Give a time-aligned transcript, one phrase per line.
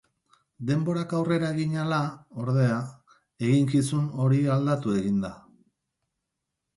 [0.67, 1.99] Denborak aurrera egin ahala,
[2.43, 2.79] ordea,
[3.49, 5.31] eginkizun hori aldatu egin da.